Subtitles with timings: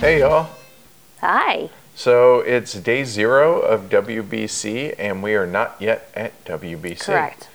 [0.00, 0.50] Hey, y'all.
[1.20, 1.70] Hi.
[1.94, 7.00] So it's day zero of WBC, and we are not yet at WBC.
[7.00, 7.48] Correct.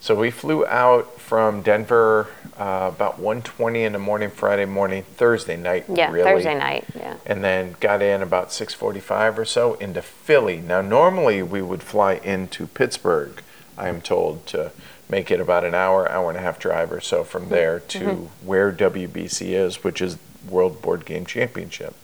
[0.00, 2.26] So we flew out from Denver
[2.58, 5.84] uh, about 1:20 in the morning, Friday morning, Thursday night.
[5.88, 6.84] Yeah, really, Thursday night.
[6.96, 7.18] Yeah.
[7.24, 10.56] And then got in about 6:45 or so into Philly.
[10.56, 13.40] Now, normally we would fly into Pittsburgh.
[13.78, 14.72] I am told to
[15.12, 17.50] make it about an hour, hour and a half drive or so from mm-hmm.
[17.52, 18.46] there to mm-hmm.
[18.46, 20.16] where WBC is, which is
[20.48, 21.94] World Board Game Championship.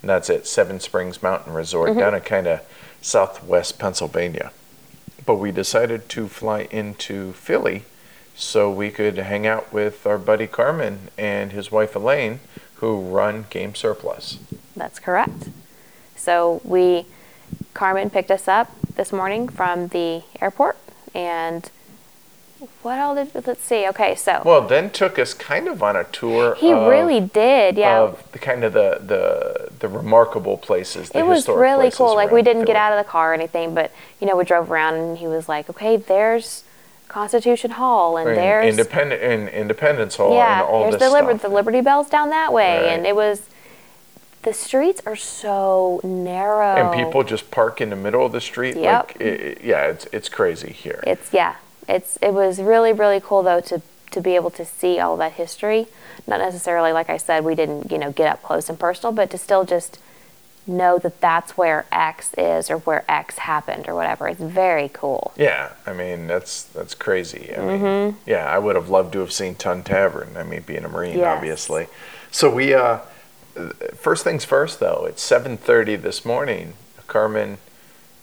[0.00, 2.00] And that's at Seven Springs Mountain Resort mm-hmm.
[2.00, 2.62] down in kind of
[3.02, 4.52] southwest Pennsylvania.
[5.26, 7.84] But we decided to fly into Philly
[8.34, 12.40] so we could hang out with our buddy Carmen and his wife Elaine,
[12.76, 14.38] who run Game Surplus.
[14.74, 15.50] That's correct.
[16.14, 17.04] So we,
[17.74, 20.78] Carmen picked us up this morning from the airport,
[21.14, 21.70] and
[22.82, 23.86] what all did let's see?
[23.88, 26.54] Okay, so Well, then took us kind of on a tour.
[26.54, 27.76] he of, really did.
[27.76, 31.10] Yeah, Of the kind of the the the remarkable places.
[31.10, 32.14] The it was really cool.
[32.14, 33.90] Like we didn't get out of the car or anything, but
[34.20, 36.64] you know we drove around, and he was like, "Okay, there's
[37.08, 41.10] Constitution Hall, and And there's Independent and Independence Hall yeah, and all here's this the,
[41.10, 42.88] Liber- the Liberty Bells down that way, Right.
[42.92, 43.42] and it was."
[44.42, 46.76] The streets are so narrow.
[46.76, 48.76] and people just park in the middle of the street.
[48.76, 49.08] Yep.
[49.08, 51.02] Like, it- yeah, it's it's crazy here.
[51.04, 51.56] It's yeah,
[51.88, 55.32] it's it was really really cool though to to be able to see all that
[55.32, 55.86] history.
[56.26, 59.30] Not necessarily like I said, we didn't you know get up close and personal, but
[59.30, 59.98] to still just
[60.68, 64.26] know that that's where X is or where X happened or whatever.
[64.26, 65.32] It's very cool.
[65.36, 67.54] Yeah, I mean that's that's crazy.
[67.56, 68.18] I mean, Mm-hmm.
[68.30, 70.36] yeah, I would have loved to have seen Tun Tavern.
[70.36, 71.36] I mean, being a Marine, Yes.
[71.36, 71.86] obviously.
[72.32, 72.98] So we, uh,
[73.94, 75.06] first things first, though.
[75.08, 76.74] It's seven thirty this morning.
[77.06, 77.58] Carmen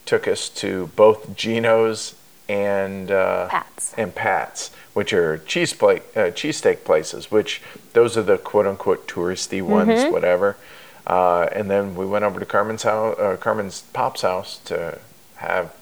[0.05, 2.15] took us to both Geno's
[2.49, 3.93] and uh, Pat's.
[3.97, 7.31] and Pat's, which are cheese plate uh, cheesesteak places.
[7.31, 7.61] Which
[7.93, 10.11] those are the quote unquote touristy ones, Mm-hmm.
[10.11, 10.57] whatever.
[11.05, 14.99] Uh, and then we went over to Carmen's house, uh, Carmen's pop's house to
[15.35, 15.73] have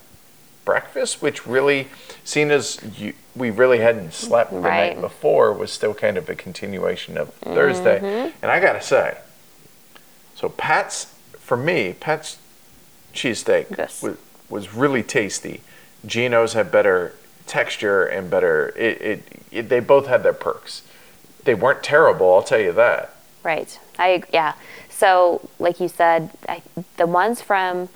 [0.65, 1.87] breakfast, which really,
[2.23, 4.93] seen as you, we really hadn't slept the Right.
[4.95, 7.99] night before, was still kind of a continuation of Thursday.
[7.99, 8.37] Mm-hmm.
[8.41, 9.17] And I gotta say,
[10.35, 12.37] so Pat's for me, Pat's
[13.13, 14.01] cheesesteak Yes.
[14.01, 14.17] was,
[14.49, 15.61] was really tasty.
[16.05, 18.73] Geno's had better texture and better.
[18.77, 20.83] It, it, it they both had their perks.
[21.43, 23.15] They weren't terrible, I'll tell you that.
[23.43, 23.79] Right.
[23.97, 24.53] I yeah.
[24.89, 26.61] So like you said, I,
[26.97, 27.89] the ones from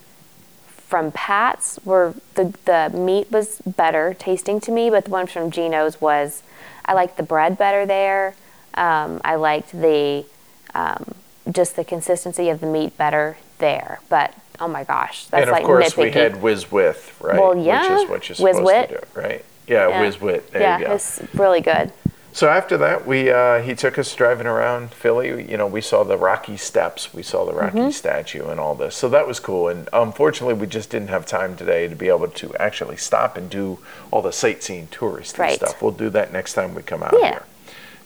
[0.68, 5.52] from Pat's were the the meat was better tasting to me, but the one from
[5.52, 6.44] Geno's was
[6.86, 8.36] I liked the bread better there.
[8.74, 10.26] Um, I liked the
[10.74, 11.16] um,
[11.52, 14.00] just the consistency of the meat better there.
[14.10, 16.04] But oh my gosh, that's and of like course nitpicky.
[16.04, 17.40] we had whiz with, right?
[17.40, 18.90] Well, yeah, Which is what you're Whiz supposed Wit.
[18.90, 19.46] to do, right?
[19.68, 20.02] Yeah, Yeah.
[20.02, 20.52] whiz wit.
[20.52, 20.94] There yeah, you go.
[20.94, 21.92] it's really good.
[22.34, 25.50] So after that, we uh, he took us driving around Philly.
[25.50, 27.92] You know, we saw the Rocky Steps, we saw the Rocky Mm-hmm.
[27.92, 28.94] statue, and all this.
[28.96, 29.70] So that was cool.
[29.70, 33.50] And unfortunately, we just didn't have time today to be able to actually stop and
[33.50, 33.80] do
[34.12, 35.56] all the sightseeing touristy Right.
[35.56, 35.82] stuff.
[35.82, 37.30] We'll do that next time we come out Yeah.
[37.30, 37.44] here.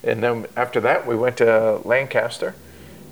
[0.03, 2.53] And then after that, we went to Lancaster,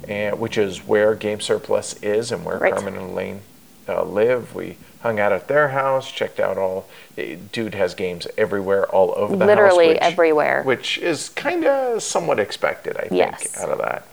[0.07, 2.73] and which is where Game Surplus is and where Right.
[2.73, 3.41] Carmen and Elaine
[3.90, 4.56] uh, live.
[4.56, 6.88] We hung out at their house, checked out all.
[7.18, 9.47] eh, Dude has games everywhere, all over the house.
[9.47, 10.63] Literally which- everywhere.
[10.63, 13.57] Which is kind of somewhat expected, I think, Yes.
[13.57, 14.03] out of that.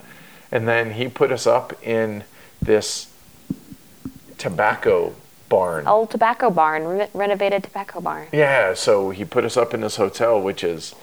[0.51, 2.23] And then he put us up in
[2.61, 3.07] this
[4.37, 5.13] tobacco
[5.49, 5.87] barn.
[5.87, 8.27] Old tobacco barn, re- renovated tobacco barn.
[8.31, 10.93] Yeah, so he put us up in this hotel, which is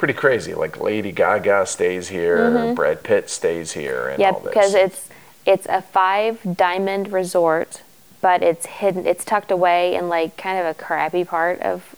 [0.00, 0.54] pretty crazy.
[0.54, 4.20] Like Lady Gaga stays here, Brad Pitt stays here, and Mm-hmm.
[4.22, 4.48] Yeah, all this.
[4.54, 5.08] because it's
[5.46, 7.82] it's a five diamond resort,
[8.22, 9.06] but it's hidden.
[9.06, 11.94] It's tucked away in like kind of a crappy part of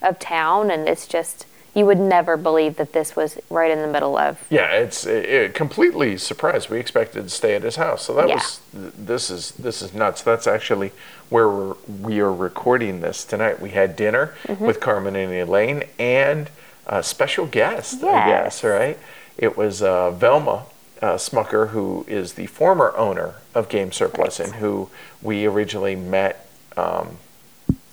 [0.00, 1.44] of town, and it's just
[1.74, 4.38] you would never believe that this was right in the middle of.
[4.48, 6.70] Yeah, it's it, it completely surprised.
[6.70, 8.34] We expected to stay at his house, so that Yeah.
[8.36, 10.22] was this is this is nuts.
[10.22, 10.92] That's actually
[11.30, 13.60] where we're, we are recording this tonight.
[13.60, 14.64] We had dinner Mm-hmm.
[14.66, 16.48] with Carmen and Elaine and
[16.90, 18.04] a special guest.
[18.04, 18.98] I guess right.
[19.38, 20.66] It was uh, Velma
[21.00, 24.48] uh, Smucker, who is the former owner of Game Surplus Right.
[24.48, 24.90] and who
[25.22, 26.46] we originally met.
[26.76, 27.16] Um,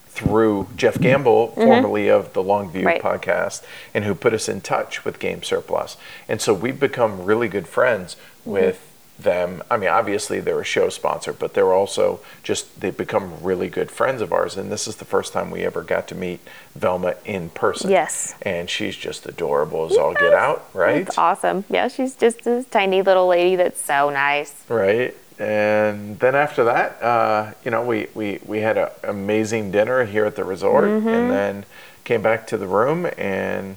[0.10, 2.86] through Jeff Gamble, formerly of the Longview Mm-hmm.
[2.88, 3.02] Right.
[3.04, 3.64] podcast,
[3.94, 5.96] and who put us in touch with Game Surplus.
[6.28, 8.50] And so we've become really good friends Mm-hmm.
[8.52, 9.64] with them.
[9.72, 13.90] I mean, obviously they're a show sponsor, but they're also just they've become really good
[13.90, 14.58] friends of ours.
[14.58, 16.40] And this is the first time we ever got to meet
[16.76, 17.90] Velma in person.
[17.90, 18.36] Yes.
[18.44, 21.08] And she's just adorable as all get out, right?
[21.08, 21.64] It's awesome.
[21.70, 24.54] Yeah, she's just this tiny little lady that's so nice.
[24.70, 25.16] Right?
[25.40, 30.26] and then after that, uh, you know, we, we, we had an amazing dinner here
[30.26, 31.08] at the resort Mm-hmm.
[31.08, 31.66] and then
[32.04, 33.76] came back to the room and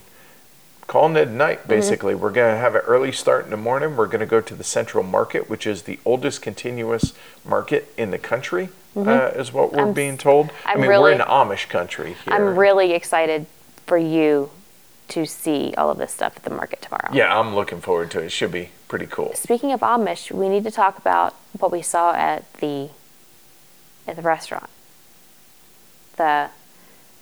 [0.91, 1.69] calling Ned a night, Mm-hmm.
[1.69, 2.15] basically.
[2.17, 3.97] We're going to have an early start in the morning.
[3.97, 7.13] We're going to go to the Central Market, which is the oldest continuous
[7.45, 9.85] market in the country, uh, is what we're Mm-hmm.
[9.87, 10.51] I'm- being told.
[10.67, 12.35] I I'm mean, we're in Amish country here.
[12.35, 13.47] I'm really excited
[13.87, 14.51] for you
[15.09, 17.11] to see all of this stuff at the market tomorrow.
[17.13, 18.27] yeah, I'm looking forward to it.
[18.27, 19.33] It should be pretty cool.
[19.37, 22.91] Speaking of Amish, we need to talk about what we saw at the
[24.09, 24.69] at the restaurant.
[26.17, 26.51] The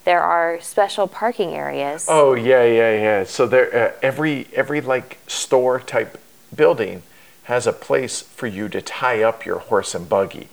[0.09, 2.07] there are special parking areas.
[2.09, 3.25] Oh yeah, yeah, yeah.
[3.25, 6.19] So there, uh, every every like store type
[6.57, 7.03] building
[7.43, 10.49] has a place for you to tie up your horse and buggy.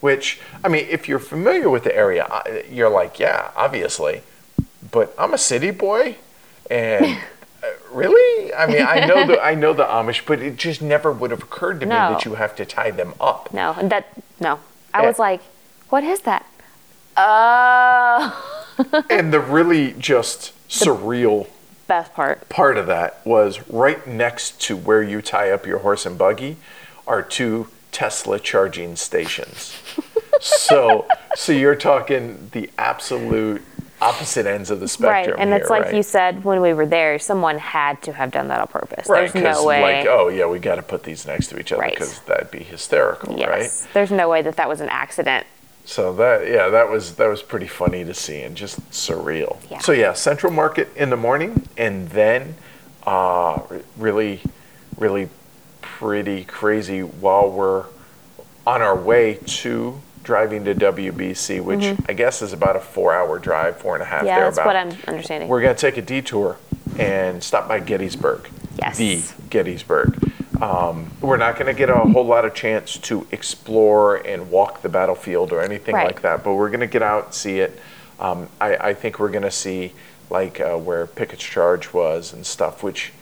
[0.00, 2.26] Which I mean, if you're familiar with the area,
[2.70, 4.20] you're like, yeah, obviously.
[4.90, 6.16] But I'm a city boy,
[6.70, 7.06] and
[7.64, 11.10] uh, really, I mean, I know the I know the Amish, but it just never
[11.10, 13.54] would have occurred to me that you have to tie them up.
[13.54, 14.04] No, that
[14.38, 14.60] no.
[14.92, 15.08] I Yeah.
[15.08, 15.40] was like,
[15.88, 16.44] what is that?
[17.16, 18.52] Oh,
[19.10, 21.48] and the really just surreal
[21.86, 22.48] best part.
[22.48, 26.56] part of that was right next to where you tie up your horse and buggy
[27.06, 29.74] are two Tesla charging stations.
[30.40, 33.62] so so you're talking the absolute
[34.02, 35.36] opposite ends of the spectrum.
[35.36, 35.94] Right, and it's like right?
[35.94, 39.08] you said when we were there, someone had to have done that on purpose.
[39.08, 39.80] Right, There's no way.
[39.80, 41.94] like, oh yeah, we got to put these next to each other Right.
[41.94, 43.94] because that'd be hysterical, yes, right?
[43.94, 45.46] there's no way that that was an accident.
[45.86, 49.58] So that yeah, that was that was pretty funny to see and just surreal.
[49.70, 49.78] Yeah.
[49.78, 52.56] So yeah, Central Market in the morning, and then
[53.06, 53.62] uh,
[53.96, 54.40] really,
[54.98, 55.28] really
[55.80, 57.84] pretty crazy while we're
[58.66, 63.78] on our way to driving to WBC, which I guess is about a four-hour drive,
[63.78, 64.18] four and a half.
[64.18, 64.26] Mm-hmm.
[64.26, 64.90] Yeah, that's thereabout.
[64.90, 65.48] what I'm understanding.
[65.48, 66.58] We're gonna take a detour
[66.98, 68.50] and stop by Gettysburg.
[68.76, 68.98] Yes.
[68.98, 70.25] The Gettysburg.
[70.60, 74.88] Um, we're not gonna get a whole lot of chance to explore and walk the
[74.88, 76.06] battlefield or anything Right.
[76.06, 77.78] like that, but we're gonna get out and see it.
[78.18, 79.92] Um, I, I think we're gonna see
[80.30, 82.82] like uh, where Pickett's Charge was and stuff.
[82.82, 83.12] Which,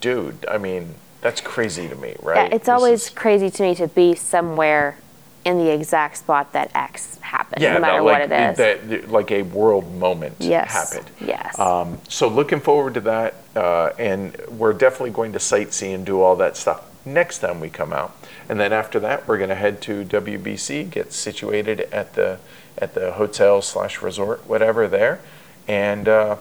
[0.00, 2.36] dude, I mean, that's crazy to me, right?
[2.48, 4.96] Yeah, it's This always is- crazy to me to be somewhere
[5.44, 8.90] in the exact spot that X happened, yeah, no matter that, what like, it is.
[8.90, 10.70] that- like a world moment yes.
[10.70, 11.10] happened.
[11.20, 11.58] Yes.
[11.58, 16.20] Um, so looking forward to that, uh, and we're definitely going to sightsee and do
[16.20, 18.16] all that stuff next time we come out.
[18.48, 22.38] And then after that, we're going to head to WBC, get situated at the
[22.78, 25.20] at the hotel slash resort, whatever there,
[25.68, 26.36] and uh,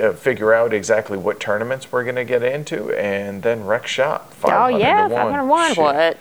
[0.00, 4.32] uh, figure out exactly what tournaments we're going to get into, and then wreck shop.
[4.44, 5.68] oh yeah, to 501.
[5.68, 5.78] Shit.
[5.78, 6.15] What?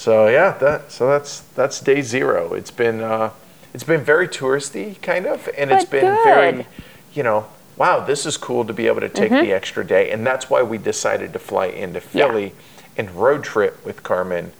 [0.00, 2.54] So yeah, that so that's that's day zero.
[2.54, 3.32] It's been uh,
[3.74, 6.66] it's been very touristy kind of, and it's been very,
[7.12, 9.44] you know, wow, this is cool to be able to take Mm-hmm.
[9.44, 12.54] the extra day, and that's why we decided to fly into Philly
[12.96, 14.52] and road trip with Carmen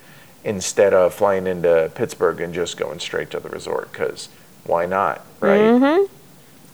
[0.45, 4.29] instead of flying into Pittsburgh and just going straight to the resort because
[4.65, 5.59] why not, right?
[5.61, 6.15] Mm-hmm.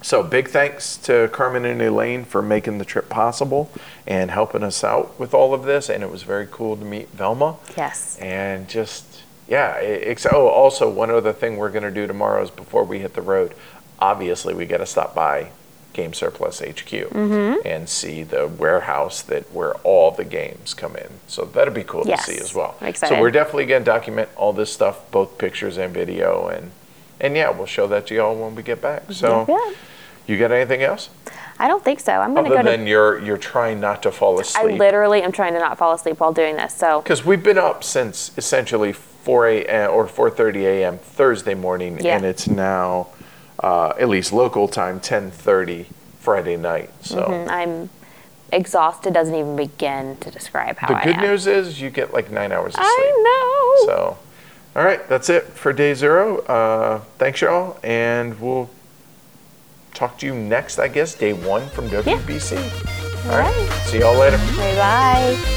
[0.07, 3.69] So big thanks to Carmen and Elaine for making the trip possible
[4.07, 7.09] and helping us out with all of this, and it was very cool to meet
[7.09, 8.17] Velma Yes.
[8.21, 12.49] and just yeah it, oh also one other thing we're going to do tomorrow is
[12.49, 13.53] before we hit the road
[13.99, 15.49] obviously we got to stop by
[15.91, 17.67] game surplus hq Mm-hmm.
[17.67, 22.03] and see the warehouse that where all the games come in so that'd be cool
[22.05, 23.15] Yes, to see as well excited.
[23.15, 26.71] so we're definitely going to document all this stuff both pictures and video and
[27.19, 29.73] and yeah we'll show that to y'all when we get back so Yeah.
[30.27, 31.09] You got anything else
[31.59, 32.13] I don't think so.
[32.13, 34.75] I'm gonna other go than you're you're trying not to fall asleep.
[34.75, 36.73] I literally am trying to not fall asleep while doing this.
[36.73, 39.91] So Because we've been up since essentially 4 a.m.
[39.91, 40.97] or 4:30 a.m.
[40.99, 42.15] Thursday morning, Yeah.
[42.15, 43.07] and it's now
[43.59, 45.87] uh, at least local time 10:30
[46.19, 46.91] Friday night.
[47.01, 47.89] So mm, I'm
[48.51, 49.13] exhausted.
[49.13, 52.75] Doesn't even begin to describe how the good news is you get like nine hours
[52.75, 52.87] of sleep.
[52.87, 53.85] I know.
[53.87, 54.17] So,
[54.75, 56.39] all right, that's it for day zero.
[56.41, 58.69] Uh, thanks, y'all, and we'll
[59.97, 60.79] talk to you next.
[60.79, 62.57] I guess day one from WBC.
[63.31, 63.69] All right.
[63.85, 64.37] See y'all later.
[64.37, 65.53] Bye bye.